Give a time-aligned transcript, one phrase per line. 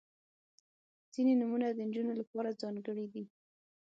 [1.13, 3.23] •ځینې نومونه د نجونو لپاره ځانګړي دي.